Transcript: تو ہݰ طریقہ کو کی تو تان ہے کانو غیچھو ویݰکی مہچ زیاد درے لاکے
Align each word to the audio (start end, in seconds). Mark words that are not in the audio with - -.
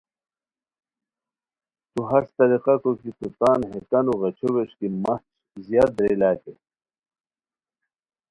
تو 1.91 1.99
ہݰ 2.09 2.23
طریقہ 2.37 2.73
کو 2.83 2.91
کی 3.01 3.09
تو 3.17 3.27
تان 3.39 3.59
ہے 3.69 3.77
کانو 3.89 4.13
غیچھو 4.21 4.47
ویݰکی 4.55 4.87
مہچ 5.03 5.23
زیاد 5.67 5.89
درے 5.97 6.13
لاکے 6.21 6.53